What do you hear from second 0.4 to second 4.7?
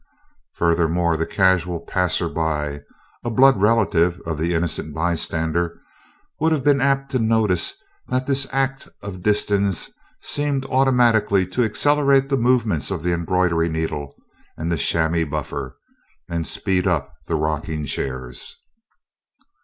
Furthermore, the Casual Passerby a blood relative of the